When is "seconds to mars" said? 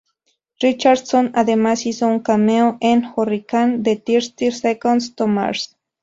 4.51-5.77